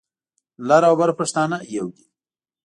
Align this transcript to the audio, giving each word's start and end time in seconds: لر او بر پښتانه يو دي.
لر 0.67 0.83
او 0.89 0.95
بر 0.99 1.09
پښتانه 1.19 1.57
يو 1.75 1.87
دي. 1.95 2.05